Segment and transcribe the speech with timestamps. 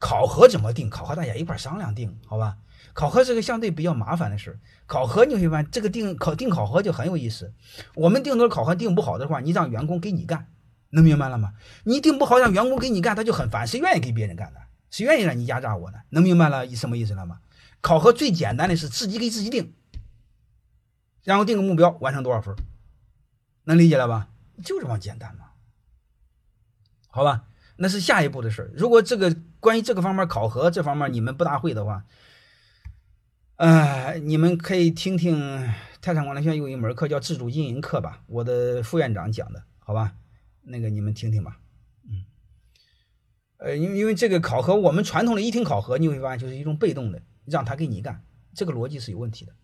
[0.00, 0.90] 考核怎么定？
[0.90, 2.56] 考核大家一块商量定，好吧？
[2.92, 7.52] 考核是个相对比较麻烦的事考核你会发现，这个定考定考核就很有意思。
[7.94, 10.48] 我们定的考核定不好的话，你让员工给你干，
[10.90, 11.52] 能明白了吗？
[11.84, 13.64] 你定不好让员工给你干，他就很烦。
[13.66, 14.60] 谁愿意给别人干的？
[14.90, 15.98] 谁愿意让你压榨我呢？
[16.08, 17.38] 能明白了什么意思了吗？
[17.80, 19.72] 考核最简单的是自己给自己定，
[21.22, 22.56] 然后定个目标，完成多少分，
[23.64, 24.28] 能理解了吧？
[24.64, 25.50] 就这么简单嘛。
[27.08, 27.44] 好吧，
[27.82, 32.04] 那是下一步的事儿如果这个关于这个方面考核这方面你们不大会的话，
[33.56, 35.38] 呃，你们可以听听
[36.02, 40.14] 泰山管理学院有一门课叫自主经营课吧，我的副院长讲的，好吧？
[40.62, 41.58] 那个你们听听吧。
[42.04, 42.24] 嗯，
[43.56, 48.22] 呃，因为因为这个考核，我们传统的一听考核，你会发现就是一种被动的，让他给你干，
[48.54, 49.54] 这个逻辑是有问题的。